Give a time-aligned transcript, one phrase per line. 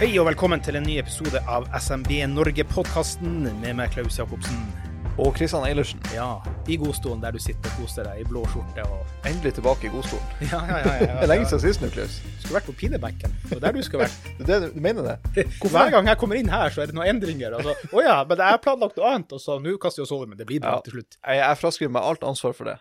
[0.00, 4.62] Hei og velkommen til en ny episode av SMB Norge-podkasten med meg, Klaus Jacobsen.
[5.20, 6.00] Og Kristian Eilertsen.
[6.14, 6.38] Ja,
[6.70, 9.90] i godstolen der du sitter og koser deg i blå skjorte og Endelig tilbake i
[9.92, 10.30] godstolen.
[10.48, 10.94] Ja, ja, ja.
[11.02, 12.14] ja, Det er lenge siden sist nå, Klaus.
[12.40, 13.34] Skulle vært på pinebenken.
[13.50, 14.30] Det er der du skulle vært.
[14.40, 15.44] Det er det, du mener det?
[15.74, 17.58] Hver gang jeg kommer inn her, så er det noen endringer.
[17.58, 20.06] Og så, å ja, men jeg har planlagt noe annet, og så nå kaster vi
[20.08, 20.84] oss over, men det blir bra Ja.
[20.86, 21.20] til slutt.
[21.20, 22.78] Jeg, jeg fraskriver meg alt ansvar for det.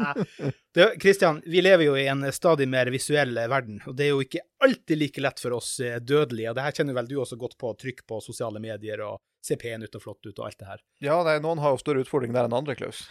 [0.74, 4.20] Det, Kristian, vi lever jo i en stadig mer visuell verden, og det er jo
[4.22, 6.52] ikke alltid like lett for oss eh, dødelige.
[6.52, 9.56] Og det her kjenner vel du også godt på, trykk på sosiale medier og se
[9.58, 10.84] pen ut og flott ut og alt det her.
[11.02, 13.02] Ja, nei, noen har jo større utfordringer der enn andre, Klaus.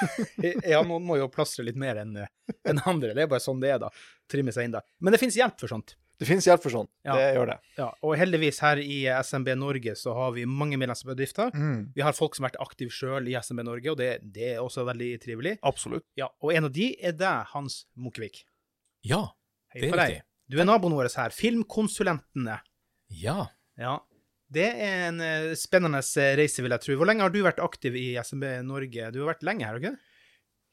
[0.74, 3.14] Ja, noen må jo plastre litt mer enn en andre.
[3.14, 3.92] Det er bare sånn det er, da.
[4.30, 4.84] Trimme seg inn der.
[5.00, 5.96] Men det finnes hjelp for sånt.
[6.18, 6.86] Det finnes hjelp for sånn.
[7.04, 7.12] Ja.
[7.18, 7.56] Det gjør det.
[7.76, 11.50] Ja, og heldigvis her i SMB Norge så har vi mange medlemsbedrifter.
[11.52, 11.92] Mm.
[11.94, 14.62] Vi har folk som har vært aktive sjøl i SMB Norge, og det, det er
[14.64, 15.56] også veldig trivelig.
[15.62, 16.06] Absolutt.
[16.16, 18.44] Ja, Og en av de er deg, Hans Munkevik.
[19.04, 19.26] Ja,
[19.74, 20.22] Hei det er riktig.
[20.48, 21.34] Du er naboen vår her.
[21.36, 22.60] Filmkonsulentene.
[23.12, 23.48] Ja.
[23.76, 23.98] Ja.
[24.48, 26.96] Det er en eh, spennende eh, reise, vil jeg tro.
[27.00, 29.08] Hvor lenge har du vært aktiv i SMB Norge?
[29.12, 29.96] Du har vært lenge her, ikke?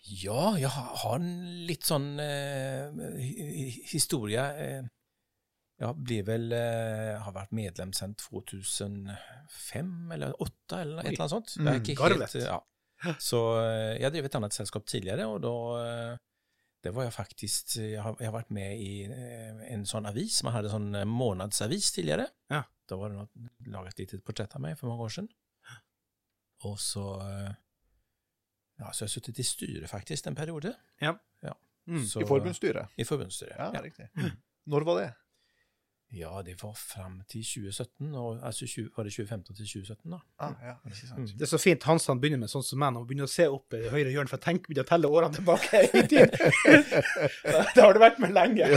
[0.04, 1.28] ja, jeg har har en
[1.68, 2.90] litt sånn eh,
[3.24, 4.42] hi- hi- historie.
[4.60, 4.82] Eh,
[5.80, 11.34] jeg blir vel eh, har vært medlem siden 2005 eller 2008 eller et eller annet
[11.34, 11.56] sånt.
[11.60, 12.34] Mm, garvet.
[12.34, 12.60] helt, ja.
[13.20, 16.18] Så jeg jeg drev et annet selskap tidligere, og da eh,
[16.84, 20.42] det var jeg faktisk Jeg har, jeg har vært med i eh, en sånn avis.
[20.44, 22.28] Man hadde sånn eh, månedsavis tidligere.
[22.52, 22.64] Ja.
[22.88, 25.30] Da var det noe, laget et litet portrett av meg for mange år siden.
[26.68, 27.52] Og så eh,
[28.80, 30.74] Ja, så jeg har sittet i styret faktisk en periode.
[31.02, 31.14] Ja.
[31.44, 31.54] Ja.
[31.88, 32.06] Mm.
[32.08, 32.88] Så- I forbundsstyret.
[32.98, 33.58] I forbundsstyret.
[33.58, 33.82] Ja, Ja.
[33.82, 34.08] riktig.
[34.68, 35.10] Når var det?
[36.14, 38.16] Ja, det var fram til 2017.
[38.16, 40.20] Og, altså 20, var det 2015 til 2017, da?
[40.46, 41.20] Ah, ja, ikke sant.
[41.20, 41.40] Mm.
[41.40, 43.48] Det er så fint Hans han begynner med sånn som meg, og begynner å se
[43.50, 46.36] opp i høyre hjørne, for jeg tenker begynner å telle årene tilbake i tid.
[47.74, 48.70] det har du vært med lenge.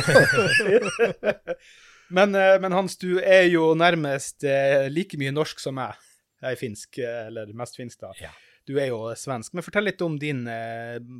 [2.16, 6.00] men, eh, men Hans, du er jo nærmest eh, like mye norsk som meg.
[6.40, 8.14] Jeg er finsk, eh, eller mest finsk, da.
[8.22, 8.32] Ja.
[8.66, 9.52] Du er jo svensk.
[9.52, 10.40] Men fortell litt om din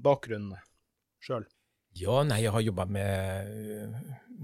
[0.03, 0.49] bakgrunn
[1.23, 1.45] sjøl.
[1.97, 3.95] Ja, nei, jeg har jobba med,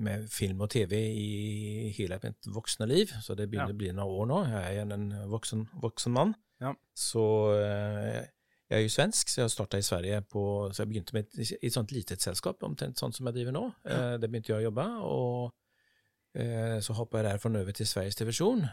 [0.03, 3.77] med film og TV i hele mitt voksne liv, så det begynner Ja.
[3.77, 4.39] å bli noen år nå.
[4.53, 6.33] Jeg er en voksen, voksen mann.
[6.63, 6.73] Ja.
[6.97, 7.25] Så
[7.59, 8.23] eh,
[8.71, 10.43] jeg er jo svensk, så jeg starta i Sverige på
[10.73, 13.53] Så jeg begynte med et, i et sånt litet selskap, omtrent sånn som jeg driver
[13.59, 13.65] nå.
[13.85, 14.17] Ja.
[14.23, 18.65] det begynte jeg å jobbe, og eh, så hoppa jeg derfra over til Sveriges Televisjon.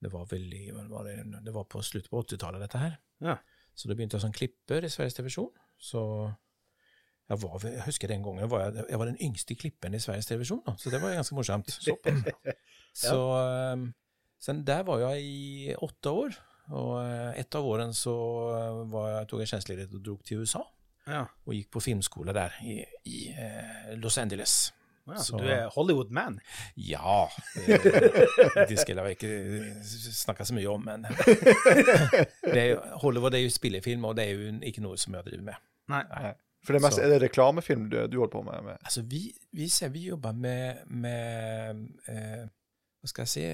[0.00, 0.48] Det var vel
[0.90, 2.98] var det, det var på slutten på 80-tallet, dette her.
[3.22, 3.36] Ja.
[3.78, 5.50] Så da begynte jeg som klipper i Sveriges Televisjon.
[5.78, 6.02] Så
[7.28, 10.26] jeg, var, jeg husker den gangen var jeg, jeg var den yngste klipperen i Sveriges
[10.30, 11.68] Televisjon, da, så det var ganske morsomt.
[12.96, 13.16] Så
[13.74, 13.88] um,
[14.40, 16.38] sen der var jeg i åtte år,
[16.68, 18.14] og eh, ett av årene så
[18.52, 20.64] eh, var jeg, tok jeg tjänstledighet og drog til USA,
[21.08, 21.22] Ja.
[21.48, 24.74] og gikk på filmskole der i, i eh, Los Angeles.
[25.08, 26.36] Ja, så Så- du er Hollywood-man?
[26.76, 27.78] Ja, Det,
[28.68, 29.30] det skal jeg ikke
[30.12, 31.06] snakke så mye om, men
[32.54, 32.66] det
[33.00, 35.64] Hollywood er jo spillefilm, og det er jo ikke noe som jeg driver med.
[35.88, 36.02] Nei.
[36.12, 36.34] Nei.
[36.64, 38.62] For det meste Så- er det reklamefilm du, du holder på med?
[38.64, 38.78] med.
[38.84, 42.46] Altså, vi, vi, ser, vi jobber med, med eh,
[43.00, 43.44] hva skal jeg si,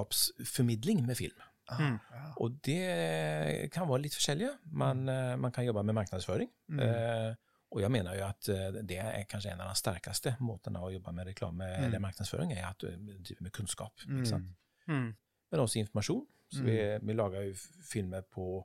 [0.00, 1.42] kunnskapsformidling med film.
[1.80, 1.98] Mm.
[2.40, 4.52] Og det kan være litt forskjellige.
[4.72, 6.48] Man, eh, man kan jobbe med marknadsføring.
[6.68, 6.80] Mm.
[6.80, 7.34] Eh,
[7.74, 10.92] og jeg mener jo at eh, det er kanskje en av de sterkeste måtene å
[10.94, 11.84] jobbe med reklame Mm.
[11.88, 12.86] eller marknadsføring, er at du
[13.18, 13.92] driver med kunnskap.
[14.06, 14.16] Mm.
[14.22, 14.48] Ikke sant?
[14.88, 15.10] Mm.
[15.52, 16.24] Men også informasjon.
[16.48, 16.66] Så Mm.
[16.66, 18.64] vi, vi lager jo filmer på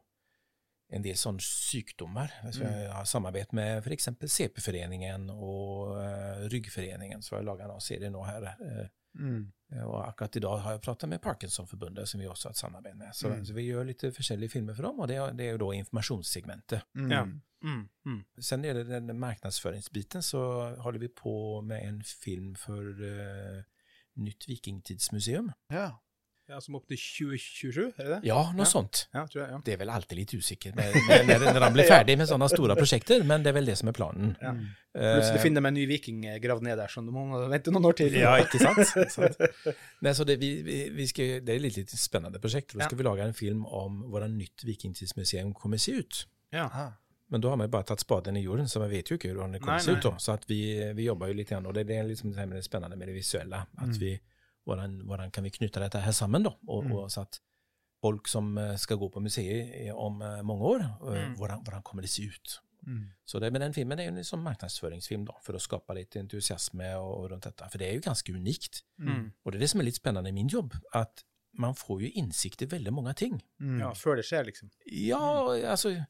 [0.92, 2.32] en del sånne sykdommer.
[2.52, 2.72] Så Mm.
[2.74, 4.10] jeg har samarbeid med f.eks.
[4.28, 8.44] CP-foreningen og uh, Ryggforeningen, så jeg lager en serie nå her.
[8.62, 9.52] eh, Mm.
[9.84, 12.96] og akkurat i dag har jeg pratet med Parkinsonforbundet, som vi også har et samarbeid
[12.96, 13.10] med.
[13.14, 13.44] Så, Mm.
[13.46, 15.72] så vi gjør litt forskjellige filmer for dem, og det, er- det er jo da
[15.78, 16.82] informasjonssegmentet.
[16.96, 17.12] Mm.
[17.12, 17.24] Ja.
[17.64, 17.90] Mm.
[18.06, 18.24] Mm.
[18.40, 23.62] Sen er det den markedsføringsbiten, så holder vi på med en film for uh,
[24.18, 25.52] Nytt Vikingtidsmuseum.
[25.72, 25.92] Ja.
[26.52, 28.20] Ja, Som opp til 2027, er det det?
[28.28, 28.68] Ja, noe Ja.
[28.68, 29.06] sånt.
[29.16, 29.52] Ja, tror jeg.
[29.54, 29.60] ja.
[29.64, 32.50] Det er vel alltid litt usikkert med, med, når, når han blir ferdig med sånne
[32.52, 34.34] store prosjekter, men det er vel det som er planen.
[34.42, 34.52] Ja.
[34.92, 37.72] Eh, Plutselig finner de en ny viking eh, gravd ned der, så du må vente
[37.72, 38.14] noen år til.
[38.20, 38.84] Ja, ikke sant?
[39.16, 39.40] sant.
[40.04, 42.74] Nej, så det, vi, vi, vi ska, det är ett litt, spännande projekt.
[42.74, 42.98] Då ska Ja.
[42.98, 46.26] vi lage en film om hvordan nytt vikingtidsmuseum kommer se ut.
[46.52, 46.94] Ja.
[47.32, 49.30] Men da har man bare tatt tagit spaden i jorden så man vet jo ikke
[49.32, 50.16] hvordan det kommer Nej, se ut då.
[50.20, 52.98] Så att vi, vi jobber jo litt igjen, og det, det er liksom det spennende
[52.98, 53.56] med det visuelle.
[53.56, 53.68] med det visuella.
[53.78, 54.00] Att Mm.
[54.00, 54.20] vi,
[54.72, 56.50] hvordan, hvordan kan vi knyta dette her sammen, da?
[56.68, 56.92] Og, Mm.
[56.92, 57.40] og så att
[58.02, 61.36] folk som skal gå på museet om mange år, eh, Mm.
[61.38, 62.60] hvordan, hvordan kommer det se ut?
[62.88, 63.12] Mm.
[63.26, 66.20] Så det, men den filmen er jo en sån markedsføringsfilm då, för att skapa lite
[66.20, 67.70] entusiasm og, och runt detta.
[67.70, 68.82] För det er jo ganske unikt.
[69.00, 69.32] Mm.
[69.46, 71.24] Og det er det som er litt spennende i min jobb, at
[71.54, 73.42] man får jo innsikt i veldig mange ting.
[73.60, 73.80] Mm.
[73.80, 74.70] ja, før det skjer, liksom.
[74.92, 75.20] Ja,
[75.72, 76.06] altså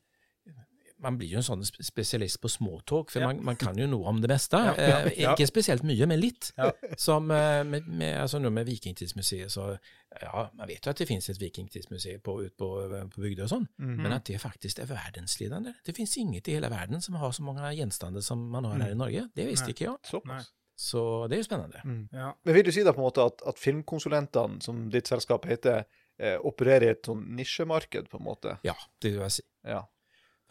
[1.01, 3.27] Man blir jo en sånn spesialist på småtalk, for Ja.
[3.31, 4.57] man, man kan jo noe om det meste.
[4.57, 5.31] Ja, ja, Eh, ja.
[5.33, 6.51] Ikke spesielt mye, men litt.
[6.57, 6.71] Ja.
[6.97, 9.77] Som eh, med, med, altså med Vikingtidsmuseet, så
[10.21, 12.69] ja, man vet jo at det finnes et vikingtidsmuseum på, ut på,
[13.15, 13.97] på bygda og sånn, Mm.
[14.03, 15.73] men at det faktisk er verdensledende.
[15.85, 18.91] Det finnes inget i hele verden som har så mange gjenstander som man har her
[18.91, 19.29] i Norge.
[19.35, 19.73] Det visste Nei.
[19.73, 19.97] ikke jeg.
[20.11, 20.51] Såpass.
[20.81, 21.81] Så det er jo spennende.
[21.85, 22.09] Mm.
[22.13, 22.33] Ja.
[22.45, 25.83] Men vil du si da på en måte at, at filmkonsulentene, som ditt selskap heter,
[26.19, 28.55] eh, opererer i et sånn nisjemarked, på en måte?
[28.65, 29.43] Ja, det vil jeg si.
[29.67, 29.83] Ja.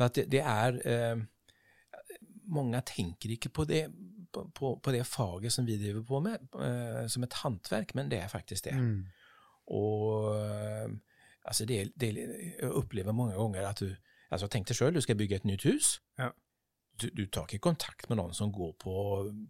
[0.08, 1.22] Det, det er eh,
[2.50, 3.84] Mange tenker ikke på det,
[4.32, 8.18] på, på, det faget som vi driver på med eh, som et hantverk, men det
[8.18, 8.74] er faktisk det.
[8.74, 9.04] Mm.
[9.70, 10.96] Og altså
[11.44, 12.08] alltså det, det,
[12.60, 13.96] jag upplever många gånger att du,
[14.30, 16.00] altså Tenk deg sjøl, du skal bygge et nytt hus.
[16.18, 16.30] Ja.
[17.00, 18.94] Du, tar ikke kontakt med noen som går på,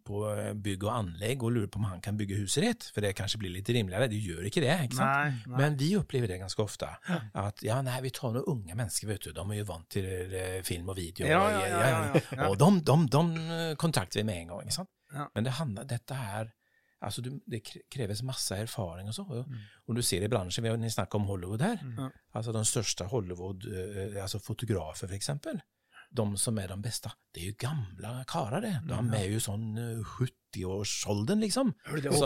[0.07, 0.21] på
[0.63, 3.41] bygg og anlegg og lurer på om han kan bygge huset ditt, for det kanskje
[3.43, 4.11] blir litt rimeligere.
[4.13, 5.11] Du gjør ikke det, ikke sant?
[5.11, 5.59] Nei, nei.
[5.63, 6.93] Men vi opplever det ganske ofte.
[7.41, 10.07] At ja, nei, vi tar noen unge mennesker, vet du, de er jo vant til
[10.07, 11.27] eh, film og video.
[11.27, 12.49] Ja, och, ja.
[12.49, 13.27] Och de, de, de
[13.59, 14.63] eh, vi med en gang.
[14.63, 14.91] ikke sant?
[15.35, 16.57] Men det handler, dette her
[17.01, 19.23] Altså du, det kreves masse erfaring og så.
[19.23, 19.57] Och, Mm.
[19.89, 21.79] Og du ser i bransjen, vi har snakket om Hollywood her.
[21.83, 22.11] Mm.
[22.35, 25.61] Altså de største Hollywood, altså alltså fotografer för exempel.
[26.11, 28.73] De som er de beste, det er jo gamle karer, det.
[28.89, 31.71] De er jo sån eh, 70-årsåldern liksom.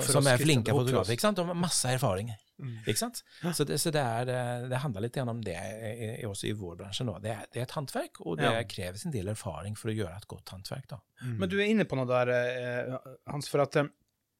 [0.08, 1.36] Som, er flinke fotografer, ikke sant?
[1.36, 2.32] De har masse erfaring.
[2.62, 2.76] Mm.
[2.86, 3.20] Ikke sant?
[3.42, 6.48] Så, det, så det, er, eh, det handler litt grann om det eh, eh, også
[6.48, 7.16] i vår bransje nå.
[7.22, 10.14] Det er, det er et hantverk, og det krever en del erfaring for å gjøre
[10.22, 10.86] et godt hantverk.
[10.94, 11.00] da.
[11.24, 11.36] Mm.
[11.42, 13.90] Men du er inne på noe der, eh, Hans, for at eh,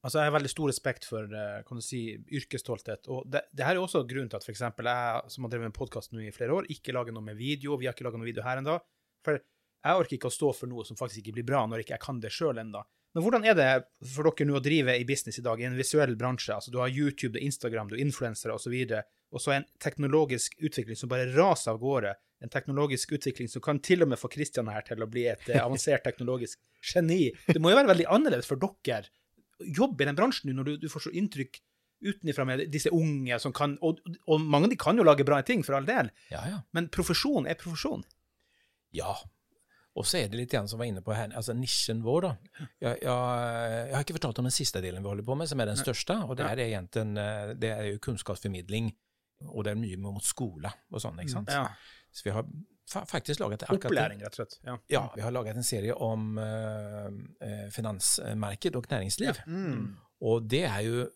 [0.05, 2.01] altså jeg har veldig stor respekt for eh, kan du si,
[2.39, 3.11] yrkesstolthet.
[3.11, 4.63] Og det, det her er også grunnen til at f.eks.
[4.63, 7.77] jeg, som har drevet med podkast nå i flere år, ikke lager noe med video.
[7.81, 8.79] Vi har ikke laga noe video her ennå.
[9.25, 11.97] For jeg orker ikke å stå for noe som faktisk ikke blir bra, når ikke
[11.97, 12.81] jeg kan det sjøl ennå.
[13.15, 13.67] Men hvordan er det
[14.11, 16.51] for dere nå å drive i business i dag, i en visuell bransje?
[16.57, 18.73] Altså Du har YouTube, du har Instagram, du har influensere osv.
[19.31, 22.11] Og så en teknologisk utvikling som bare raser av gårde.
[22.43, 25.47] En teknologisk utvikling som kan til og med få Kristian her til å bli et
[25.47, 27.29] eh, avansert teknologisk geni.
[27.47, 29.07] Det må jo være veldig annerledes for dere
[29.63, 31.61] jobbe i den bransjen nå, når du, du får så inntrykk
[32.05, 35.39] utenfra med disse unge som kan og, og mange av de kan jo lage bra
[35.47, 36.59] ting, for all del, Ja, ja.
[36.75, 38.03] men profesjon er profesjon.
[38.95, 39.13] Ja.
[39.95, 42.25] Og så er det litt grann som var inne på her, altså nisjen vår.
[42.25, 42.31] da.
[42.83, 45.61] Jeg, jeg, jeg har ikke fortalt om den siste delen vi holder på med, som
[45.63, 46.17] er den største.
[46.27, 48.89] og Det er, egentlig, eh, det er jo kunnskapsformidling,
[49.47, 51.19] og det er mye mot skole og sånn.
[51.23, 51.53] ikke sant?
[51.53, 51.69] Ja.
[52.11, 52.43] Så vi har
[52.91, 54.59] fa faktisk laget akkurat- Opplæring, rett og slett.
[54.67, 54.75] Ja.
[54.89, 57.07] Ja, vi har laget en serie om eh,
[57.41, 59.39] eh, finansmarked og næringsliv.
[59.47, 59.95] Mm.
[60.21, 61.07] Og det er jo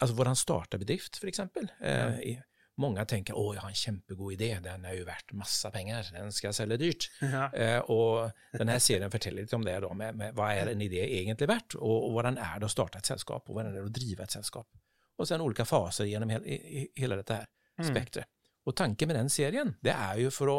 [0.00, 1.68] altså hvordan starte bedrift, for eksempel.
[1.80, 2.40] Eh, i-
[2.80, 6.30] Mange tenker å, jeg har en kjempegod idé, den er jo verdt masse penger, den
[6.32, 7.08] skal jeg selge dyrt.
[7.34, 7.48] Ja.
[7.52, 11.02] Eh, og denne serien forteller litt om det, da, med, med hva er en idé
[11.20, 13.84] egentlig verdt, og, og hvordan er det å starte et selskap, og hvordan er det
[13.90, 14.66] å drive et selskap.
[15.20, 17.46] Og sen olika faser gjennom i- hele dette her
[17.78, 17.86] Mm.
[17.88, 18.26] spektret.
[18.68, 20.56] Og tanken med den serien, det er jo for å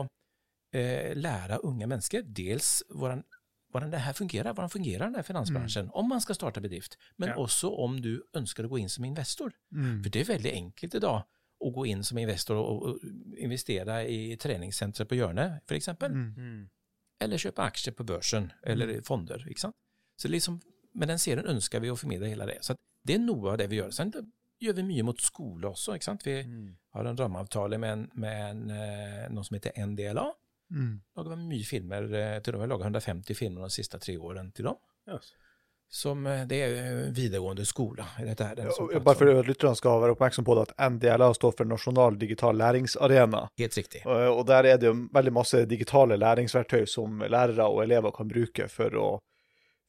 [0.74, 3.20] eh, lære unge mennesker dels hvordan,
[3.72, 7.30] hvordan det her fungerer, hvordan fungerer denne finansbransjen, finansbransjen, om man skal starte bedrift, men
[7.30, 7.36] Ja.
[7.36, 9.54] også om du ønsker å gå inn som investor.
[9.74, 10.02] Mm.
[10.04, 11.24] For det er veldig enkelt i dag
[11.64, 13.00] å gå inn som investor og,
[13.40, 16.34] investere i treningssenteret på hjørnet, eksempel Mm.
[16.38, 16.70] Mm.
[17.22, 19.38] eller kjøpe aksjer på børsen eller i fonder.
[19.48, 19.76] ikke sant?
[20.18, 20.60] Så liksom,
[20.96, 22.60] Med den serien ønsker vi å formidle hele det.
[22.62, 23.92] Så at det er noe av det vi gjør.
[23.92, 24.12] Sen
[24.62, 25.96] gjør vi mye mot skole også.
[25.96, 26.22] ikke sant?
[26.24, 26.76] Vi Mm.
[26.94, 30.32] har en rammeavtale med, en, med en, eh, noe som heter NDLA.
[30.72, 31.02] Mm.
[31.18, 32.62] Lager mye filmer eh, til dem.
[32.62, 34.76] Vi har laget 150 filmer de siste tre årene til dem.
[35.10, 35.34] Yes.
[35.94, 38.06] Som, eh, det er videregående skole.
[38.20, 41.28] i Dette her, Ja, Bare for at lytterne skal være oppmerksom på det, at NDLA
[41.38, 43.48] står for Nasjonal digital læringsarena.
[43.60, 44.02] Helt riktig.
[44.06, 48.66] Og der er det jo veldig masse digitale læringsverktøy som lærere og elever kan bruke
[48.74, 49.20] for å,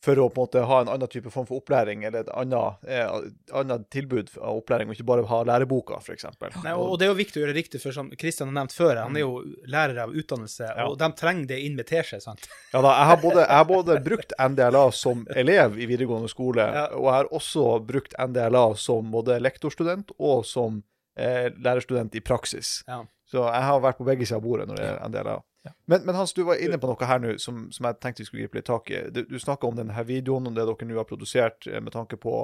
[0.05, 2.85] for å på en måte ha en annen type form for opplæring, eller et annet,
[2.87, 3.15] eh,
[3.57, 6.27] annet tilbud av opplæring, og ikke bare ha læreboka, f.eks.
[6.29, 9.01] Og, og det er jo viktig å gjøre riktig, for som Kristian har nevnt før,
[9.01, 9.41] han er jo
[9.73, 10.87] lærer av utdannelse, Ja.
[10.91, 12.45] og de trenger det inn med teskje, sant?
[12.75, 16.69] Ja da, jeg har, både, jeg har både brukt NDLA som elev i videregående skole,
[16.69, 16.87] Ja.
[16.93, 20.83] og jeg har også brukt NDLA som både lektorstudent og som
[21.17, 22.83] eh, lærerstudent i praksis.
[22.89, 23.01] Ja.
[23.31, 24.77] Så jeg har vært på begge sider av bordet når
[25.11, 25.73] det er av Ja.
[25.89, 28.27] men, men Hans, du var inne på noe her nå som, som jeg tenkte vi
[28.29, 29.01] skulle gripe litt tak i.
[29.15, 32.19] Du, du snakka om denne videoen, om det dere nå har produsert eh, med tanke
[32.21, 32.35] på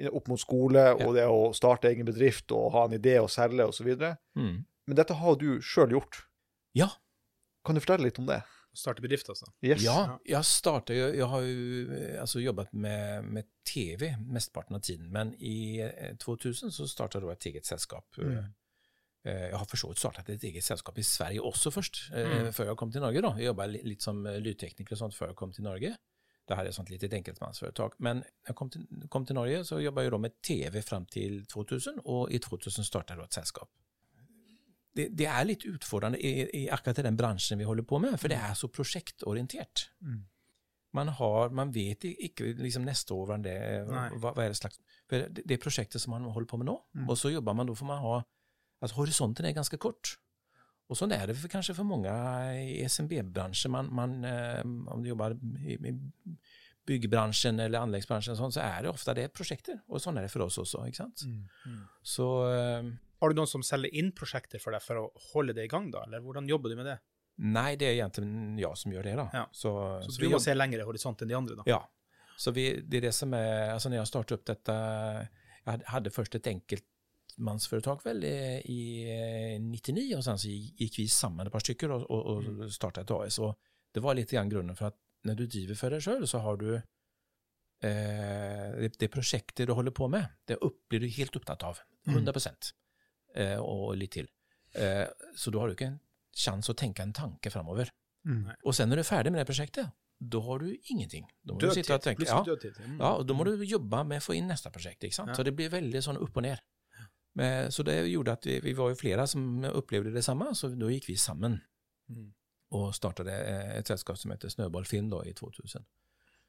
[0.00, 3.30] eh, opp mot skole, og det å starte egen bedrift og ha en idé å
[3.32, 3.88] selge osv.
[4.36, 4.58] Mm.
[4.88, 6.22] Men dette har du sjøl gjort.
[6.76, 6.90] Ja.
[7.64, 8.42] Kan du fortelle litt om det?
[8.76, 9.48] Starte bedrift, altså.
[9.64, 9.82] Yes.
[9.82, 15.08] Ja, jeg, startet, jeg jag har jo altså, jobbet med, med tv mesteparten av tiden,
[15.12, 18.06] men i eh, 2000 så starta jeg et ett eget selskap.
[18.20, 18.52] Mm.
[19.24, 22.28] Eh, Jag har for så vidt startet et eget selskap i Sverige også först, eh,
[22.44, 22.52] Mm.
[22.52, 23.32] før jeg kom til Norge da.
[23.36, 25.96] Jeg jobba litt som eh, lydtekniker og sånt før jeg kom til Norge.
[26.48, 27.92] Det her er et sånt litet enkeltmannsforetak.
[28.00, 31.44] Men jeg kom til, kom til Norge så jobba jeg da med tv fram til
[31.46, 33.68] 2000 og i 2000 starta jeg et selskap.
[34.96, 38.16] Det, det er litt utfordrende i, i akkurat i den bransjen vi holder på med,
[38.18, 39.90] for det er så projektorientert.
[40.00, 40.24] Mm.
[40.94, 45.44] Man, har, man vet ikke liksom neste år hva, hva er det slags for det,
[45.46, 46.78] det prosjektet som man holder på med nå.
[46.94, 47.08] Mm.
[47.10, 48.16] Og så jobber man, da får man ha
[48.82, 50.16] altså Horisonten er ganske kort.
[50.88, 52.12] Og sånn er det for, kanskje for mange
[52.62, 53.72] i SMB-bransjen.
[53.74, 55.76] Man, man, eh, om du jobber i,
[56.88, 59.82] byggebransjen eller anleggsbransjen, sånn, så er det ofte det prosjekter.
[59.92, 60.86] Og sånn er det for oss også.
[60.88, 61.26] ikke sant?
[61.28, 61.82] Mm.
[62.00, 62.88] Så eh,
[63.20, 65.90] Har du noen som selger inn prosjekter for deg for å holde det i gang,
[65.92, 66.06] da?
[66.08, 66.98] Eller hvordan jobber du med det?
[67.38, 69.12] nei, det er egentlig jeg som gjør det.
[69.14, 69.24] da.
[69.30, 69.44] Ja.
[69.54, 69.70] Så,
[70.02, 71.66] Så, så du må se lengre horisont enn de andre, da?
[71.70, 71.78] Ja,
[72.38, 74.76] så vi, det er det som er, altså når jeg startet opp dette,
[75.66, 76.86] jeg hadde først et ett
[77.38, 81.90] enkeltmansföretag väl i, i eh, 99 och sen så gick vi samman ett par stycken
[81.90, 83.38] och, och, och startade ett AS.
[83.38, 83.58] Och
[83.92, 86.56] det var lite grann grunden för att när du driver för deg sjøl, så har
[86.56, 86.82] du eh,
[88.78, 92.32] det, det prosjektet du holder på med, det opp, blir du helt opptatt av, 100
[92.32, 92.70] procent
[93.34, 94.28] eh, og litt til.
[94.78, 95.98] Eh, så du har du ikke en
[96.30, 97.90] chans å tenke en tanke framover.
[98.24, 98.46] Mm.
[98.62, 101.26] Og sen når du er ferdig med det prosjektet, da har du ingenting.
[101.42, 102.38] Da må du sitte og tenke, ja.
[102.38, 102.96] Mm.
[103.00, 105.02] ja, og da må du jobbe med å få inn neste prosjekt.
[105.02, 105.34] ikke sant?
[105.34, 105.40] Ja.
[105.40, 106.62] Så det blir veldig sånn opp og ned.
[107.36, 110.70] Men, så det gjorde at vi, vi var jo flere som opplevde det samme, så
[110.72, 111.60] da gikk vi sammen
[112.08, 112.30] Mm.
[112.72, 115.84] og startet et selskap som heter Snøballfilm da, i 2000.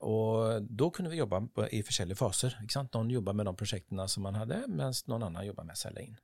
[0.07, 2.55] Og da kunne vi jobbe på, i forskjellige faser.
[2.93, 6.05] Noen jobba med de prosjektene som man hadde, mens noen annen jobba med å selge
[6.05, 6.17] inn.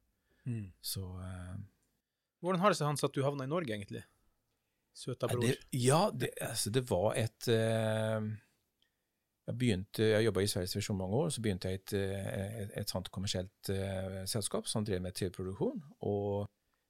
[0.48, 0.70] Mm.
[0.80, 1.58] Så uh,
[2.40, 4.06] Hvordan har det seg, Hans, at du havna i Norge, egentlig?
[4.96, 5.44] Søta bror.
[5.44, 8.28] det, ja, det, altså det var et eh,
[9.46, 12.62] Jeg begynte, jeg jobba i Sveriges Visjon mange år, så begynte jeg i et, eh,
[12.64, 15.84] et, et sånt kommersielt uh, selskap som drev med TV-produksjon.
[16.10, 16.48] Og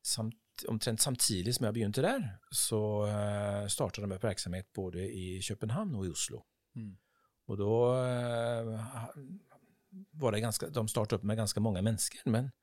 [0.07, 0.38] samt,
[0.71, 2.24] omtrent samtidig som jeg begynte der,
[2.55, 6.45] så uh, starta de opp virksomhet både i København og i Oslo.
[6.79, 6.93] Mm.
[7.51, 7.74] Og da
[8.71, 9.19] uh,
[10.24, 12.53] var det ganske, De startet opp med ganske mange mennesker, men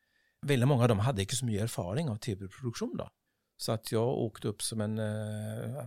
[0.49, 2.97] veldig mange av dem hadde ikke så mye erfaring av TV-produksjon.
[2.97, 3.11] da.
[3.61, 5.85] Så at jeg åkte opp som en uh,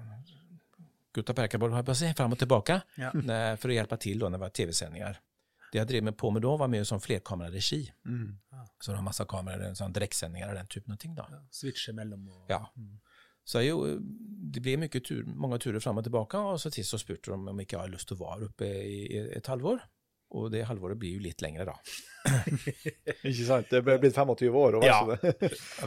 [1.16, 3.12] Gutta Perkaboll, har jag på fram och tillbaka Ja.
[3.14, 5.20] när, för att hjälpa till då när det var tv-sändningar.
[5.72, 7.94] Det jag drev med på med då var mer som flerkameraregi.
[8.06, 8.38] Mm.
[8.80, 11.16] Så det var massa kameror, sån direktsändningar och den typen av ting.
[11.16, 11.26] Då.
[11.32, 12.72] Ja, Switche mellom og Ja.
[12.78, 13.00] Mm.
[13.48, 14.00] Så jo,
[14.54, 17.38] det ble mye tur, mange turer fram og tilbake, og så til så spurte de
[17.38, 19.84] om ikke jeg har lyst til å være oppe i, et halvår.
[20.36, 21.76] Og det halvåret blir jo litt lengre, da.
[23.30, 23.70] Ikke sant?
[23.70, 24.80] Det ble blitt 25 år.
[24.80, 24.98] Og Ja.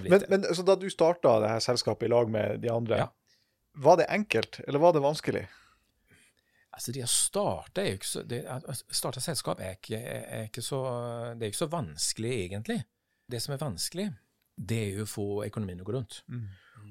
[0.06, 3.08] Men, men så da du starta det her selskapet i lag med de andre, Ja.
[3.78, 5.44] Var det enkelt, eller var det vanskelig?
[6.78, 10.44] Altså det å starte er jo ikke så det, Å starte selskap er ikke, er
[10.46, 10.78] ikke så
[11.34, 12.78] Det er ikke så vanskelig, egentlig.
[13.28, 14.06] Det som er vanskelig,
[14.70, 16.20] det er jo å få økonomien å gå rundt.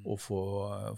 [0.08, 0.42] Og få,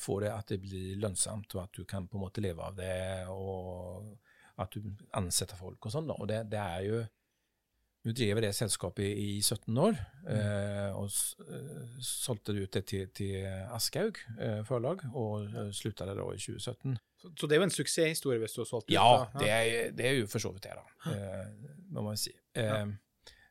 [0.02, 2.76] få det at det blir lønnsomt, og at du kan på en måte leve av
[2.78, 4.18] det, og
[4.60, 6.12] at du ansetter folk og sånn.
[6.18, 7.00] Og det, det er jo
[8.08, 9.98] Nå driver det selskapet i, i 17 år,
[10.32, 11.10] eh, og
[11.52, 13.34] eh, solgte det ut det til, til
[13.76, 16.96] Aschehoug eh, forlag, og eh, slutta det da i 2017.
[17.20, 19.42] Så, så det er jo en suksesshistorie hvis du har solgt ut, Ja, da.
[19.44, 21.12] det er, det er jo for så vidt det, da.
[21.12, 22.32] Eh, må man si.
[22.56, 22.86] Eh,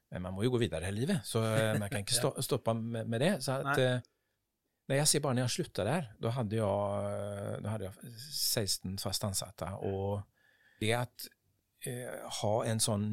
[0.08, 2.72] Men man må jo gå videre i livet, så eh, man kan ikke sto, stoppe
[2.78, 3.34] med, med det.
[3.44, 3.90] Så at, Nei.
[4.88, 8.96] nei, jeg ser bare når jeg slutta der, da hadde jeg, da hadde jeg 16
[9.04, 9.68] fast ansatte.
[9.84, 10.22] Og
[10.80, 11.28] det at
[11.86, 13.04] ha en sånn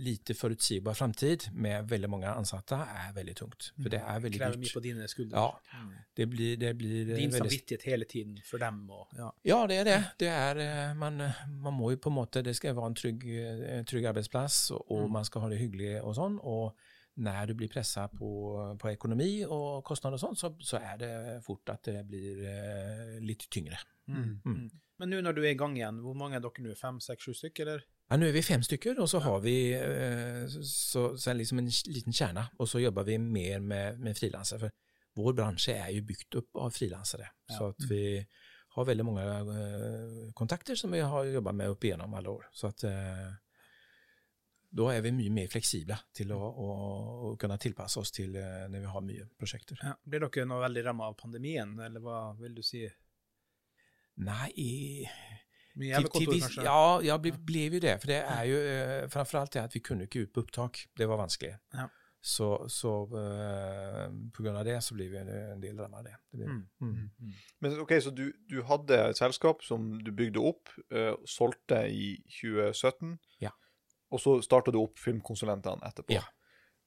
[0.00, 3.70] lite forutsigbar framtid med veldig mange ansatte er veldig tungt.
[3.76, 5.42] For det er veldig Krever mye på dine skuldre.
[5.42, 9.30] Ja, det blir, det blir eh, Din veldig samvittighet hele tiden for dem og ja.
[9.46, 9.98] Ja, det er det.
[10.22, 11.20] det er, eh, man,
[11.60, 15.06] man må jo på en måte Det skal være en trygg, eh, trygg arbeidsplass, og,
[15.06, 15.12] mm.
[15.18, 16.40] man skal ha det hyggelig og sånn.
[16.42, 16.72] Og
[17.20, 18.28] når du blir pressa på,
[18.80, 21.14] på økonomi og kostnader og sånn, så, så er det
[21.44, 23.80] fort at det blir eh, litt tyngre.
[24.08, 24.38] Mm.
[24.44, 24.70] Mm.
[25.00, 26.74] Men nå når du er i gang igjen, hvor mange er dere nå?
[26.76, 27.86] Fem, seks, sju stykker, eller?
[28.10, 31.70] Ja, nå er vi fem stykker, og så har vi eh, så, så liksom en
[31.94, 32.44] liten kjerne.
[32.60, 34.68] Og så jobber vi mer med, med frilansere.
[34.68, 37.30] For vår bransje er jo bygd opp av frilansere.
[37.48, 38.02] Så at vi
[38.76, 42.50] har veldig mange eh, kontakter som vi har jobba med opp igjennom alle år.
[42.52, 43.28] Så at eh,
[44.70, 46.72] da er vi mye mer fleksible til å, å,
[47.30, 49.80] å kunne tilpasse oss til når vi har mye prosjekter.
[49.82, 49.96] Ja.
[50.04, 52.84] Blir dere nå veldig ramma av pandemien, eller hva vil du si?
[54.20, 55.06] Nei,
[55.76, 56.64] Men jeg til kanskje?
[56.66, 57.94] ja, ja, ble, ble jo det.
[58.02, 60.82] For det er jo eh, framfor alt det at vi kunne ikke ut på opptak.
[60.98, 61.54] Det var vanskelig.
[61.74, 61.86] Ja.
[62.20, 66.16] Så, så eh, på grunn av det så blir vi en en del av det.
[66.32, 66.66] det blir, Mm.
[66.80, 67.10] mm.
[67.20, 67.32] Mm.
[67.60, 72.18] Men ok, Så du, du hadde et selskap som du bygde opp, eh, solgte i
[72.28, 73.50] 2017, Ja.
[74.10, 76.12] og så starta du opp filmkonsulentene etterpå.
[76.12, 76.22] Ja.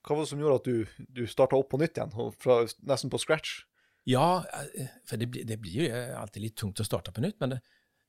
[0.05, 3.09] Hva var det som gjorde at du, du starta opp på nytt igjen, fra, nesten
[3.09, 3.63] på scratch?
[4.03, 4.45] Ja,
[4.75, 7.39] eh, for det, det blir jo eh, alltid litt tungt å starte på nytt.
[7.43, 7.57] Men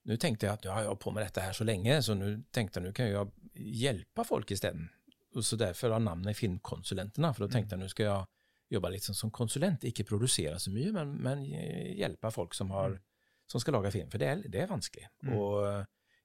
[0.04, 2.34] nå tenkte jeg at ja, jeg har på med dette her så lenge, så nå
[2.54, 4.88] tenkte jeg nå kan jeg hjelpe folk isteden.
[5.34, 9.18] Så derfor har navnet Filmkonsulentene, for da tenkte jeg nå skal jeg jobbe litt sånn
[9.18, 12.96] som konsulent, ikke produsere så mye, men, men hjelpe folk som, har,
[13.50, 15.08] som skal lage film, for det er, det er vanskelig.
[15.26, 15.34] Mm.
[15.38, 15.82] Og eh,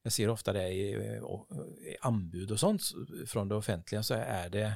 [0.07, 0.85] jeg ser ofte det i,
[1.91, 2.85] i anbud og sånt
[3.27, 4.67] fra det offentlige, så er det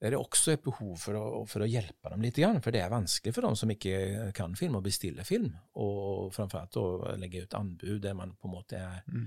[0.00, 2.90] er det også et behov for å, for å hjelpe dem litt, for det er
[2.92, 7.42] vanskelig for dem som ikke kan film, å bestille film, og framfor alt å legge
[7.44, 9.26] ut anbud der man på en måte er Mm.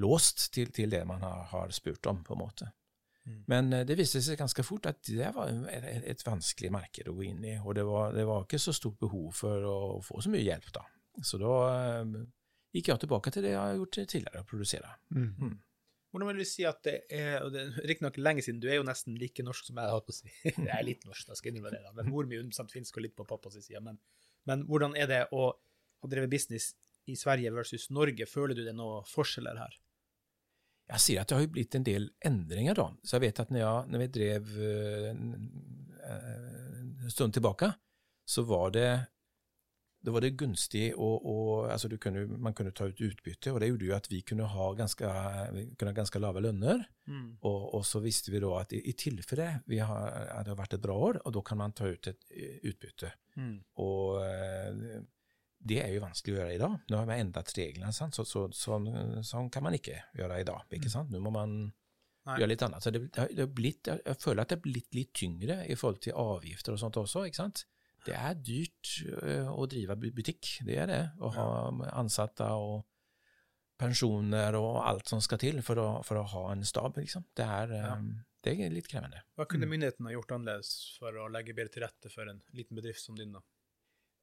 [0.00, 2.70] låst til, til det man har, har spurt om, på en måte.
[3.26, 3.38] Mm.
[3.48, 7.14] Men eh, det viste seg ganske fort at det var et, et- vanskelig marked å
[7.16, 10.22] gå inn i, og det var, det var ikke så stort behov for å få
[10.24, 10.82] så mye hjelp da.
[11.22, 11.52] Så da
[12.00, 12.16] eh,
[12.74, 14.90] gikk jeg tilbake til det jeg har gjort tidligere, å produsere.
[15.14, 15.54] Mm.
[16.14, 18.76] Hvordan vil du si at det er og det er Riktignok lenge siden, du er
[18.78, 20.30] jo nesten like norsk som jeg har på å si.
[20.54, 21.90] Jeg er litt norsk, da skal jeg innrømme det, da.
[21.98, 23.80] men mor mi er 100 finsk og litt på pappas side.
[23.82, 23.98] Men,
[24.46, 26.70] men hvordan er det å ha drevet business
[27.10, 28.28] i Sverige versus Norge?
[28.30, 29.74] Føler du det er noen forskjeller her?
[30.94, 32.86] Jeg ser at det har jo blitt en del endringer da.
[33.02, 35.34] Så jeg vet at når, jeg, når vi drev eh, en-
[36.04, 37.70] en stund tilbake,
[38.28, 38.88] så var det
[40.04, 41.06] da var det gunstig å,
[41.72, 44.44] altså du kunne, Man kunne ta ut utbytte, og det gjorde jo at vi kunne
[44.52, 45.08] ha ganske,
[45.78, 46.84] kunne ha ganske lave lønner.
[47.44, 50.10] Og, og så visste vi da at i, i tilfelle vi har,
[50.44, 52.68] det har vært et bra år, og da kan man ta ut et utbytte.
[52.70, 53.12] utbytte.
[53.80, 55.00] Og eh,
[55.64, 56.74] det er jo vanskelig å gjøre i dag.
[56.92, 58.14] Nå har vi endret reglene, sant?
[58.18, 58.90] Så, så, sånn,
[59.24, 60.66] sånn kan man ikke gjøre i dag.
[60.76, 61.08] ikke sant?
[61.14, 61.54] Nå må man
[62.28, 62.34] Nei.
[62.40, 62.84] gjøre litt annet.
[62.84, 66.02] Så det, det har- blitt, jeg føler at det har blitt litt tyngre i forhold
[66.04, 67.24] til avgifter og sånt også.
[67.30, 67.64] ikke sant?
[68.04, 68.90] Det er dyrt
[69.22, 71.02] eh, å drive butikk, det er det.
[71.24, 71.46] Å ha
[72.00, 72.82] ansatte og
[73.80, 76.96] pensjoner og alt som skal til for å, for å ha en stab.
[77.00, 77.24] liksom.
[77.36, 77.96] Det er, Ja.
[78.44, 79.22] det er litt krevende.
[79.36, 82.76] Hva kunne myndighetene ha gjort annerledes for å legge bedre til rette for en liten
[82.76, 83.32] bedrift som din?
[83.32, 83.40] da?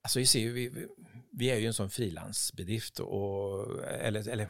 [0.03, 0.87] Altså, jo, vi, vi-
[1.37, 4.47] vi er jo en sånn frilansbedrift, eller, eller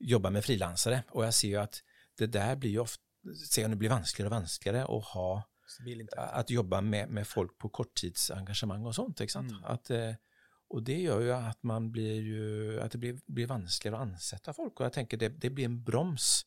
[0.00, 1.82] jobber med frilansere, og jeg ser jo at
[2.18, 3.02] det der blir jo ofte
[3.34, 5.28] ser jeg det blir vanskeligere og vanskeligere å ha
[5.66, 6.22] Stabil inntekt?
[6.40, 9.20] at jobbe med, med folk på korttidsengasjement og sånt.
[9.20, 9.52] ikke sant?
[9.52, 9.64] Mm.
[9.74, 10.42] At, eh,
[10.74, 12.44] og det gjør jo at, man blir jo,
[12.82, 14.74] at det blir, blir vanskeligere å ansette folk.
[14.78, 16.44] Og jeg tenker det, det blir en broms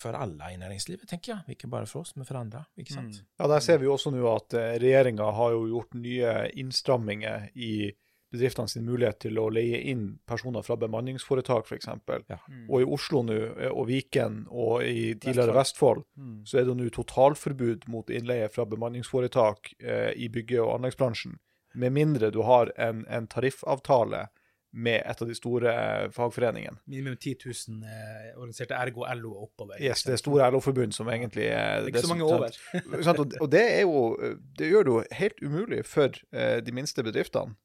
[0.00, 1.56] for alle i næringslivet, tenker jeg.
[1.56, 2.64] Ikke bare for oss, men for andre.
[2.80, 3.20] ikke sant?
[3.20, 3.26] Mm.
[3.42, 7.50] Ja, Der ser vi jo også nå at eh, regjeringa har jo gjort nye innstramminger
[7.54, 7.90] i
[8.30, 11.86] bedriftene sin mulighet til å leie inn personer fra bemanningsforetak, f.eks.
[12.30, 12.38] Ja.
[12.48, 12.66] Mm.
[12.70, 16.42] Og i Oslo nå, eh, og Viken og i tidligere Vestfold, Mm.
[16.46, 21.38] så er det nå totalforbud mot innleie fra bemanningsforetak eh, i bygge- og anleggsbransjen,
[21.74, 24.28] med mindre du har en, en tariffavtale
[24.72, 26.78] med et av de store eh, fagforeningene.
[26.86, 29.80] Minimum 10 000 eh, organiserte ergo LO og oppover.
[29.82, 33.18] Yes, det er store LO-forbund som egentlig er Det er ikke så mange som- over.
[33.24, 37.02] Og, og det er jo Det gjør det jo helt umulig for eh, de minste
[37.02, 37.56] bedriftene.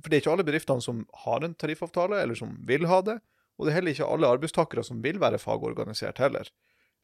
[0.00, 3.18] For det er ikke alle bedriftene som har en tariffavtale, eller som vil ha det.
[3.58, 6.48] Og det er heller ikke alle arbeidstakere som vil være fagorganisert heller.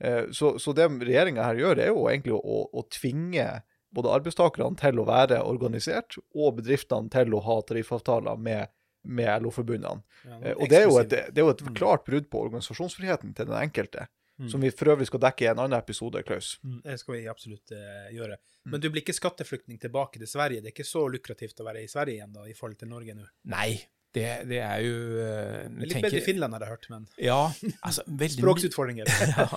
[0.01, 3.47] Eh, så, så det regjeringa her gjør, er jo egentlig å, å, tvinge
[3.95, 8.73] både arbeidstakerne til å være organisert, og bedriftene til å ha tariffavtaler med,
[9.09, 10.05] med LO-forbundene.
[10.25, 11.75] Ja, Eh, og det er et, det er jo et Mm.
[11.75, 14.49] klart brudd på organisasjonsfriheten til den enkelte, Mm.
[14.53, 16.53] som vi for øvrig skal dekke i en annen episode, Klaus.
[16.63, 18.37] Mm, Det skal vi absolutt eh, gjøre.
[18.39, 18.71] Mm.
[18.71, 20.61] Men du blir ikke skatteflyktning tilbake til Sverige.
[20.63, 23.17] Det er ikke så lukrativt å være i Sverige igjen da, i forhold til Norge
[23.19, 23.25] nå.
[23.51, 23.81] Nei,
[24.15, 26.87] det, det er jo eh, Det er litt tenker- bedre i Finland, har jeg hørt,
[26.95, 27.41] men Ja,
[27.91, 29.11] altså veldig språksutfordringer.
[29.37, 29.49] ja,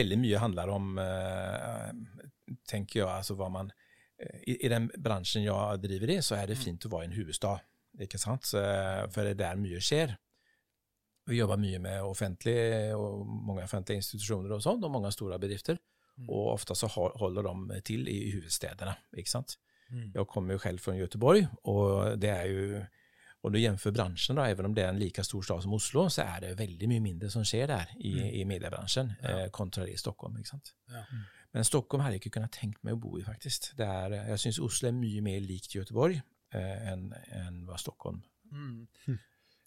[0.00, 1.92] veldig mye handler om, uh,
[2.72, 3.70] tenker jeg, altså hva man
[4.18, 7.12] eh, i, I den bransjen jeg driver i, så er det fint å være i
[7.12, 7.62] en hovedstad,
[8.00, 8.48] ikke sant?
[8.48, 8.64] Så,
[9.12, 10.16] for det er der mye skjer.
[11.30, 15.78] Vi jobber mye med offentlige, og mange offentlige institusjoner og sånn, og mange store bedrifter.
[16.28, 19.54] Og ofte så holder de til i hovedstedene, ikke sant?
[19.90, 20.10] Mm.
[20.14, 22.82] Jeg kommer jo selv fra Göteborg, og det er jo
[23.42, 26.02] om du jevnfører bransjen, da, even om det er en lika stor stad som Oslo,
[26.12, 28.26] så er det veldig mye mindre som skjer der i, Mm.
[28.36, 29.38] i mediebransjen, Ja.
[29.46, 30.36] eh, kontra i Stockholm.
[30.36, 30.74] Ikke sant?
[30.90, 31.04] Ja.
[31.54, 33.74] Men Stockholm hadde jeg ikke kunnet tenkt meg å bo i, faktisk.
[33.76, 36.20] Det er, jeg syns Oslo er mye mer likt Göteborg
[36.52, 38.88] eh, enn en hva Stockholm Mm.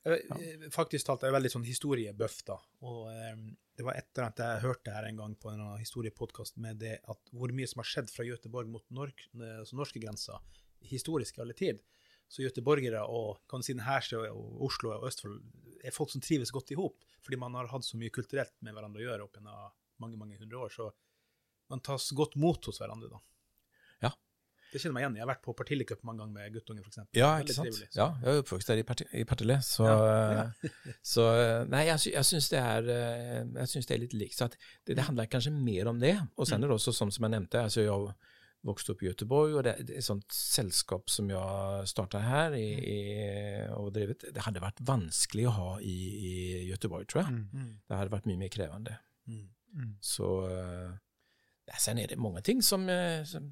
[0.03, 2.57] Eh, Faktisk talt er jeg veldig sånn historiebøff, da.
[2.83, 3.45] Og um,
[3.77, 7.33] det var et at jeg hørte her en gang på en historiepodkast med det at
[7.33, 10.43] hvor mye som har skjedd fra Göteborg mot norsk, altså norske grenser,
[10.89, 11.81] historisk i alle tid.
[12.29, 15.41] Så göteborgere og kan si her og Oslo og Østfold
[15.85, 18.73] er folk som trives godt i hop, fordi man har hatt så mye kulturelt med
[18.73, 20.73] hverandre å gjøre opp gjennom mange, mange hundre år.
[20.73, 20.89] Så
[21.69, 23.21] man tas godt mot hos hverandre, da.
[24.73, 25.15] Det kjenner meg igjen.
[25.19, 26.99] Jeg har vært på partilicup mange ganger med guttungen, f.eks.
[27.15, 27.69] Ja, ikke sant.
[27.69, 27.87] trivelig.
[27.95, 30.45] Ja, jeg er oppvokst der i, Parti- i Partille, så, Ja,
[31.05, 31.27] så
[31.69, 34.37] Nei, jeg, sy- jeg syns det er eh, Jeg synes det er litt likt.
[34.39, 34.57] Så at
[34.87, 36.15] det, det handler kanskje mer om det.
[36.35, 38.15] Og så er det også sånn som jeg nevnte, altså jeg
[38.63, 42.53] vokste opp i Göteborg, og det, det er et sånt selskap som jeg starta her
[42.55, 42.99] i, i,
[43.75, 45.95] og drevet, det hadde vært vanskelig å ha i,
[46.29, 46.33] i
[46.69, 47.41] Göteborg, tror jeg.
[47.51, 47.73] Mm.
[47.83, 48.95] Det hadde vært mye mer krevende.
[49.27, 49.89] Mm.
[49.99, 50.93] Så eh,
[51.67, 53.51] ja, Sen er det mange ting som, eh, som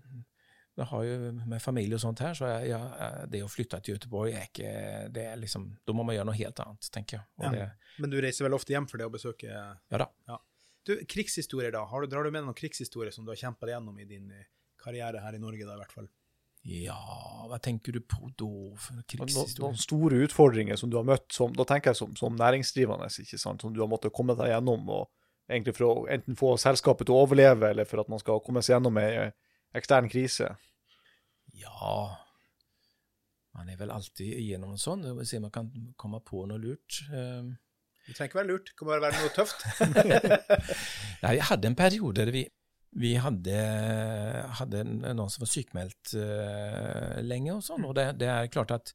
[0.82, 3.98] Jeg har jo med familie og sånt her, så jeg, jeg, det å flytte til
[3.98, 4.72] Göteborg er ikke
[5.14, 7.28] det er liksom, Da må man gjøre noe helt annet, tenker jeg.
[7.42, 7.52] Og Ja.
[7.54, 7.68] det,
[8.02, 10.08] Men du reiser vel ofte hjem for det å besøke ja da.
[10.88, 11.84] Du, krigshistorier, da?
[11.86, 14.48] Har du, drar du med noen krigshistorier som du har kjempa gjennom i din eh,
[14.82, 16.08] karriere her i Norge, da, i hvert fall?
[16.66, 16.98] Ja,
[17.50, 18.50] hva tenker du på da
[18.82, 19.62] for krigshistorie?
[19.62, 23.40] noen store utfordringer som du har møtt, som, da tenker jeg som, som næringsdrivende, ikke
[23.42, 25.10] sant, som du har måttet komme deg gjennom, og
[25.50, 28.62] egentlig for å enten få selskapet til å overleve, eller for at man skal komme
[28.66, 29.34] seg gjennom en
[29.78, 30.52] ekstern krise.
[31.62, 31.96] Ja
[33.56, 35.04] Man er vel alltid igjennom en sånn.
[35.18, 35.70] Vi ser se om man kan
[36.00, 37.02] komme på noe lurt.
[37.12, 37.52] Eh,
[38.08, 39.66] Det trenger ikke være lurt, det kan bare være noe tøft.
[41.24, 42.46] Nei, jeg hadde en periode der vi,
[43.04, 43.58] vi hadde,
[44.60, 48.94] hadde noen som var sykemeldt uh, lenge og sånn, og det, det er klart at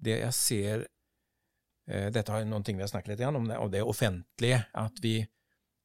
[0.00, 4.64] det jeg ser uh, Dette er ting vi har snakket litt om, og det offentlige.
[4.76, 5.20] At vi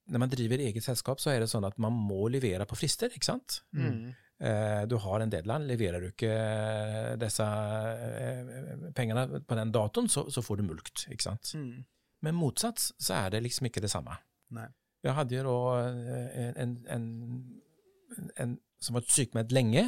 [0.07, 3.09] Når man driver eget selskap, så er det sånn at man må levere på frister,
[3.09, 3.61] ikke sant?
[3.73, 5.63] Eh, Du har en deadline.
[5.69, 6.33] Leverer du ikke
[7.21, 11.53] disse eh, pengene på den datoen, så, så får du mulkt, ikke sant?
[11.55, 11.85] Mm.
[12.25, 14.17] Men motsatt så er det liksom ikke det samme.
[14.55, 14.67] Nei.
[15.05, 17.07] Jeg hadde jo da eh, en, en,
[18.41, 19.85] en som var sykmeldt lenge,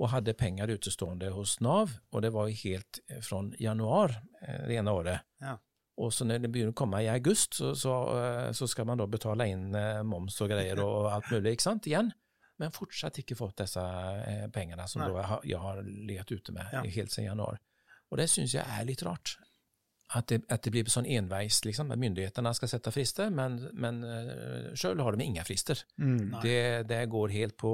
[0.00, 4.78] og hadde penger utestående hos Nav, og det var jo helt fra januar eh, det
[4.80, 5.26] ene året.
[5.44, 5.58] Ja.
[6.00, 8.98] Og så når det begynner å komme i august, så, så, eh, så skal man
[8.98, 12.10] da betale inn eh, moms og greier og alt mulig, ikke sant, igjen.
[12.62, 16.70] Men fortsatt ikke fått disse eh, pengene som jeg har, jeg har lett ute med
[16.72, 16.82] Ja.
[16.82, 17.58] helt siden januar.
[18.12, 19.36] Og det syns jeg er litt rart.
[20.14, 21.90] At det, at det blir sånn enveis, liksom.
[21.90, 25.80] at Myndighetene skal sette frister, men, men uh, sjøl har de ingen frister.
[25.98, 27.72] Mm, Det, det går helt på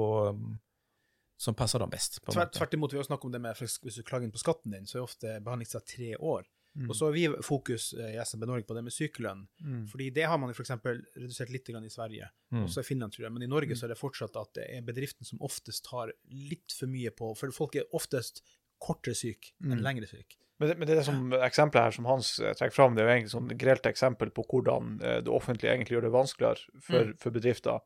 [1.41, 2.19] som passer dem best.
[2.21, 4.41] på Tvert, tvert imot, vi har snakket om det med hvis du klager inn på
[4.41, 6.45] skatten din, så er ofte behandlingstida tre år.
[6.77, 6.87] Mm.
[6.89, 9.41] Og så har vi fokus eh, i SMB Norge på det med sykelønn.
[9.61, 9.87] Mm.
[9.91, 10.71] Fordi det har man f.eks.
[11.17, 12.63] redusert litt grann i Sverige, Mm.
[12.65, 13.31] også i Finland, tror jeg.
[13.31, 16.71] Men i Norge så er det fortsatt at det er bedriften som oftest tar litt
[16.77, 18.41] for mye på For folk er oftest
[18.79, 19.83] kortere syk enn Mm.
[19.83, 20.37] lengre syk.
[20.59, 23.13] Men det, men det som eksempelet her som Hans eh, trekker fram, det er jo
[23.17, 27.17] egentlig sånn grelt eksempel på hvordan eh, det offentlige egentlig gjør det vanskeligere for, Mm.
[27.19, 27.79] for bedrifter,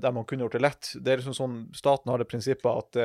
[0.00, 0.92] der man kunne gjort det lett.
[1.02, 2.96] Det er liksom sånn, Staten har det prinsippet at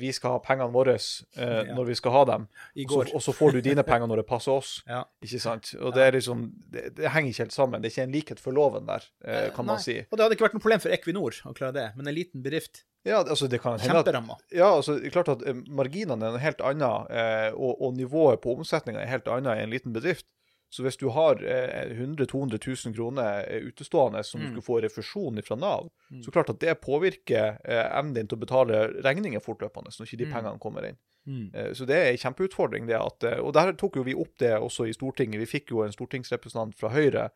[0.00, 2.46] vi skal ha pengene våre eh, når vi skal ha dem,
[2.88, 4.78] så, og så får du dine penger når det passer oss.
[4.88, 5.02] Ja.
[5.22, 5.74] Ikke sant?
[5.84, 7.82] Og det er liksom, det, det henger ikke helt sammen.
[7.82, 9.98] Det er ikke en likhet for loven der, eh, kan man si.
[10.08, 12.44] Og det hadde ikke vært noe problem for Equinor å klare det, men en liten
[12.44, 14.00] bedrift, Ja, altså det kan hende
[14.34, 14.40] at.
[14.52, 18.56] Ja, altså, klart at eh, marginene er noe helt annet, eh, og, og nivået på
[18.56, 20.26] omsetninga er helt annet i en liten bedrift.
[20.70, 24.52] Så hvis du har eh, 100 000-200 000 kroner eh, utestående som du Mm.
[24.52, 26.22] skulle få refusjon fra Nav, Mm.
[26.22, 30.18] så klart at det påvirker eh, evnen din til å betale regninger fortløpende når ikke
[30.18, 30.32] de Mm.
[30.32, 30.96] pengene kommer inn.
[31.26, 31.50] Mm.
[31.54, 32.86] Eh, så det er en kjempeutfordring.
[32.86, 35.40] det at, Og der tok jo vi opp det også i Stortinget.
[35.40, 37.30] Vi fikk jo en stortingsrepresentant fra Høyre,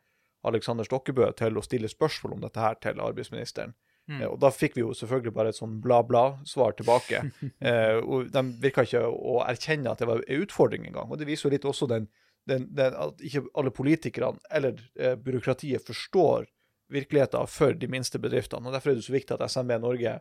[0.44, 3.74] Alexander Stokkebø, til å stille spørsmål om dette her til arbeidsministeren.
[4.10, 4.22] Mm.
[4.32, 7.30] Og da fikk vi jo selvfølgelig bare et sånn bla-bla-svar tilbake.
[7.62, 11.10] eh, og de virka ikke å erkjenne at det var en utfordring engang.
[11.10, 12.08] Og det viser jo litt også den,
[12.48, 16.46] den, den at ikke alle politikerne eller eh, byråkratiet forstår
[16.92, 18.66] virkeligheten for de minste bedriftene.
[18.68, 20.20] og Derfor er det så viktig at SMB Norge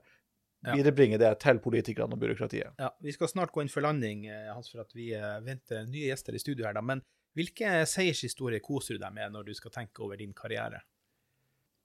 [0.61, 0.75] Ja.
[0.77, 2.75] viderebringer det til politikerne og byråkratiet.
[2.77, 5.87] Ja, vi skal snart gå inn for landing, eh, Hans, for at vi eh, venter
[5.89, 6.73] nye gjester i studio her.
[6.77, 6.81] da.
[6.85, 7.01] Men
[7.33, 10.83] hvilke seiershistorier koser du deg med når du skal tenke over din karriere?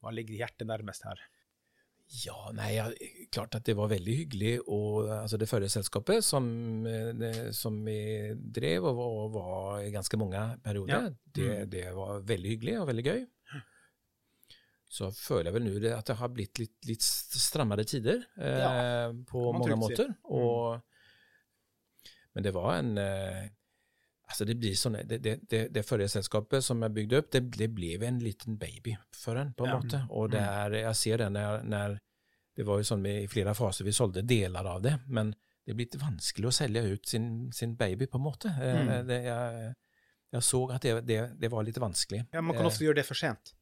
[0.05, 1.17] Hva ligger hjertet nærmest her?
[2.09, 2.85] Ja, nei, ja,
[3.35, 4.53] klart at det var veldig hyggelig.
[4.71, 6.47] Og, altså det forrige selskapet som,
[6.87, 7.97] eh, som vi
[8.37, 11.11] drev og var, var i ganske mange perioder, Ja.
[11.35, 11.71] det, Mm.
[11.71, 13.27] det var veldig hyggelig og veldig gøy.
[14.89, 18.61] Så føler jeg vel nå det at det har blitt litt, litt strammere tider eh,
[18.63, 20.15] Ja, på man mange måter.
[20.31, 20.81] Og,
[22.37, 23.49] Men det var en eh,
[24.27, 27.45] Altså det blir sånn, det, det, det, det forrige selskapet som jeg bygde opp, det,
[27.55, 29.77] det ble en liten baby for en, på en Ja.
[29.79, 30.01] måte.
[30.11, 31.99] Og det er, jeg ser det når, når
[32.57, 35.31] Det var jo sånn vi, i flere faser vi solgte deler av det, men
[35.67, 38.49] det er blitt vanskelig å selge ut sin, sin baby, på en måte.
[38.49, 39.07] Eh, Mm.
[39.07, 39.75] Det, jeg,
[40.33, 42.25] jeg så at det, var litt vanskelig.
[42.33, 43.53] Ja, Man kan også ofte gjøre det for sent.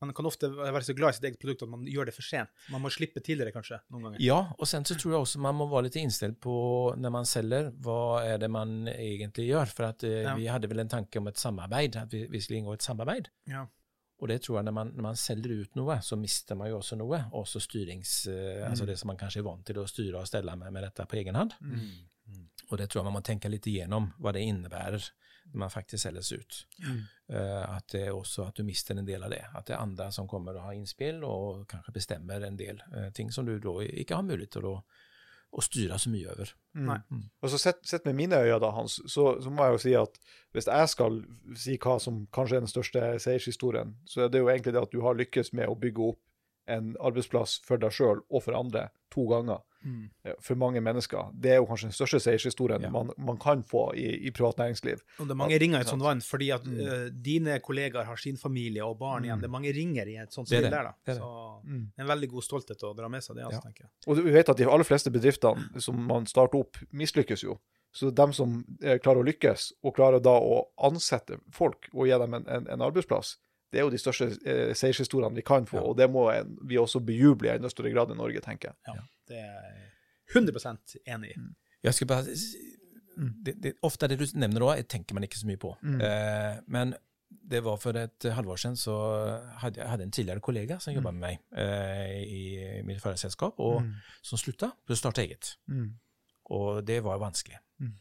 [0.00, 2.24] Man kan ofte være så glad i sitt eget produkt at man gjør det for
[2.24, 2.48] sent.
[2.72, 4.22] Man må slippe tidligere, kanskje, noen ganger.
[4.24, 6.54] Ja, og sen så tror jeg også man må være litt innstilt på
[6.96, 9.74] når man selger, hva er det man egentlig gjør?
[9.76, 10.34] For at eh, Ja.
[10.38, 13.28] vi hadde vel en tanke om et samarbeid, at vi, vi skulle inngå et samarbeid.
[13.52, 13.66] Ja.
[14.20, 16.78] Og det tror jeg når man, når man selger ut noe, så mister man jo
[16.80, 17.22] også noe.
[17.36, 18.26] Også styrings...
[18.28, 20.82] Eh, Altså det som man kanskje er vant til å styre og stelle med, med
[20.88, 21.52] dette på egen hånd.
[22.70, 25.06] Og det tror jeg man må tenke litt igjennom hva det innebærer
[25.52, 26.66] man faktisk selges ut.
[27.32, 29.42] Eh, at det er også at du mister en del av det.
[29.54, 33.10] At det er andre som kommer og har innspill og kanskje bestemmer en del eh,
[33.16, 34.74] ting som du da ikke har mulighet til å,
[35.50, 36.54] å styre så mye over.
[36.78, 36.98] Nei.
[37.42, 39.94] Og så sett, sett med mine øyne, da, Hans, så, så må jeg jo si
[39.98, 40.20] at
[40.54, 41.22] hvis jeg skal
[41.58, 44.94] si hva som kanskje er den største seiershistorien, så er det jo egentlig det at
[44.94, 46.22] du har lykkes med å bygge opp
[46.70, 49.64] en arbeidsplass for deg sjøl og for andre to ganger.
[49.84, 50.10] Mm.
[50.24, 51.30] eh, For mange mennesker.
[51.40, 52.90] Det er jo kanskje den største seiershistorien Ja.
[52.90, 55.00] man, man kan få i, i privat næringsliv.
[55.18, 56.80] Og det er mange ringer i et sånt vann, fordi at Mm.
[56.80, 59.36] uh, dine kollegaer har sin familie og barn igjen.
[59.38, 59.40] Mm.
[59.40, 60.92] Det er mange ringer i et sånt spill der, da.
[61.06, 61.22] Det er det.
[61.22, 61.86] Så Mm.
[61.98, 63.60] en veldig god stolthet å dra med seg det, altså, Ja.
[63.60, 63.90] tenker jeg.
[64.06, 67.58] Og du- vet at de aller fleste bedriftene som man starter opp, mislykkes jo.
[67.92, 72.18] Så dem som eh, klarer å lykkes, og klarer da å ansette folk og gi
[72.18, 73.36] dem en, en, en arbeidsplass,
[73.72, 75.82] det er jo de største eh, seiershistoriene vi kan få, Ja.
[75.82, 78.74] og det må en, vi også bejuble i enda større grad i Norge, tenker jeg.
[78.86, 78.94] Ja,
[79.30, 79.90] det er jeg
[80.36, 81.38] 100% enig i.
[81.86, 82.24] Jeg skal bare
[83.44, 85.72] det, det, Ofte det du nevner òg, tenker man ikke så mye på.
[85.82, 86.00] Mm.
[86.06, 86.94] Eh, men
[87.50, 88.94] det var for et halvår siden så
[89.62, 92.42] hadde jeg hadde en tidligere kollega som jobbet med meg eh, i
[92.86, 93.92] mitt forrige selskap, og Mm.
[94.22, 95.56] som slutta for å starte eget.
[95.70, 95.92] Mm.
[96.50, 97.58] Og det var vanskelig.
[97.78, 97.92] Mm.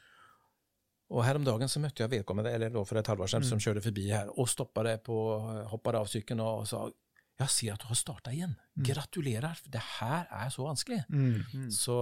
[1.10, 3.50] Og her om dagen så møtte jeg vedkommende, eller da for et halvår siden, Mm.
[3.50, 5.18] som kjørte forbi her og stoppet på,
[5.74, 6.88] hoppet av sykkelen og sa
[7.40, 8.56] jeg ser at du har starta igjen.
[8.80, 8.84] Mm.
[8.90, 10.98] Gratulerer, for det her er så vanskelig.
[11.12, 11.42] Mm.
[11.54, 11.70] Mm.
[11.72, 11.96] Så,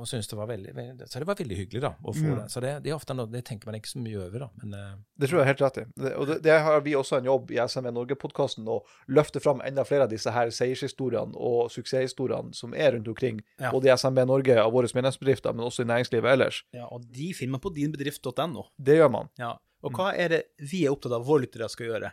[0.00, 2.36] og synes det var veldig, veldig, så det var veldig hyggelig da, å få Mm.
[2.40, 2.46] det.
[2.50, 4.74] Så det, det er ofte noe, det tenker man ikke så mye over da, men
[4.74, 5.84] eh, Det tror jeg er helt rett i.
[6.04, 9.62] Det, og det, det har vi også en jobb i SME Norge-podkasten å løfte fram
[9.66, 13.70] enda flere av disse her seiershistoriene og suksesshistoriene som er rundt omkring, Ja.
[13.70, 16.62] både i SME Norge av våre medlemsbedrifter, men også i næringslivet ellers.
[16.74, 18.66] Ja, og de finner man på dinbedrift.no.
[18.78, 19.28] Det gjør man.
[19.38, 19.54] Ja.
[19.82, 22.10] Og hva er det vi er opptatt av våre lyttere skal gjøre?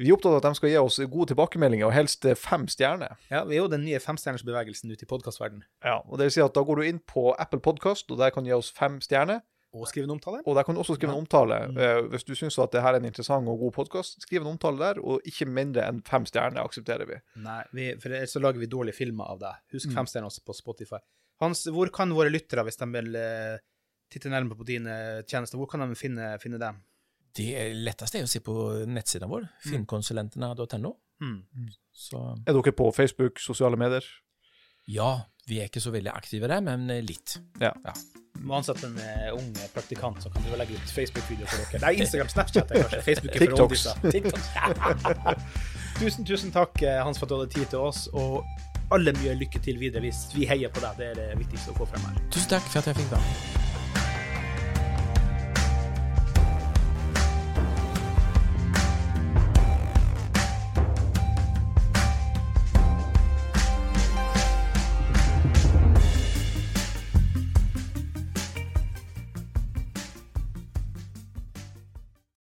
[0.00, 3.18] Vi er opptatt av at de skal gi oss gode tilbakemeldinger, og helst fem stjerner.
[3.28, 5.66] Ja, Vi er jo den nye femstjernersbevegelsen ute i podkastverdenen.
[5.84, 8.30] Ja, og det vil si at Da går du inn på Apple Podcast, og der
[8.32, 9.42] kan du gi oss fem stjerner.
[9.76, 10.40] Og skrive en omtale.
[10.50, 11.58] Og der kan du også skrive en omtale.
[11.78, 14.56] Eh, hvis du syns at det her er en interessant og god podkast, skriv en
[14.56, 17.20] omtale der, og ikke mindre enn fem stjerner aksepterer vi.
[17.44, 19.60] Nei, vi, for ellers så lager vi dårlige filmer av deg.
[19.76, 20.06] Husk Mm.
[20.10, 20.98] stjerner også på Spotify.
[21.40, 23.58] Hans, hvor kan våre lyttere, hvis de vil eh,
[24.10, 26.82] titte nærmere på dine tjenester, hvor kan de finne, finne dem?
[27.36, 28.54] Det er letteste er å se på
[28.90, 30.96] nettsiden vår, filmkonsulentene.no.
[31.20, 31.38] Mm.
[32.48, 34.06] Er dere på Facebook, sosiale medier?
[34.90, 35.10] ja,
[35.46, 37.36] vi er ikke så veldig aktive der, men litt.
[38.40, 41.82] Må ansette en eh, ung praktikant, så kan du legge ut Facebook-video for dere.
[41.84, 43.02] Nei, Instagram, Snapchat er kanskje.
[43.04, 43.86] Facebook er for TikToks.
[43.86, 44.10] oldiser.
[44.14, 45.38] TikToks.
[46.00, 48.40] tusen, tusen takk, eh, Hans, for at du hadde tid til oss, og
[48.94, 51.02] alle mye lykke til videre hvis vi heier på deg.
[51.02, 52.22] Det er det viktigste å få frem her.
[52.30, 53.59] Tusen takk for at jeg fikk være med.